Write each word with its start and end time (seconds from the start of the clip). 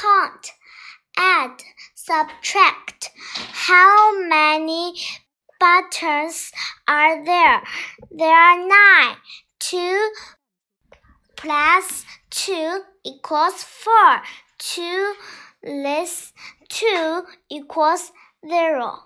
count, 0.00 0.52
add, 1.16 1.62
subtract. 1.94 3.10
How 3.52 4.18
many 4.26 4.94
buttons 5.58 6.52
are 6.88 7.24
there? 7.24 7.62
There 8.10 8.32
are 8.32 8.68
nine. 8.68 9.16
Two 9.58 10.10
plus 11.36 12.04
two 12.30 12.80
equals 13.04 13.62
four. 13.62 14.22
Two 14.58 15.14
less 15.62 16.32
two 16.68 17.22
equals 17.50 18.12
zero. 18.48 19.00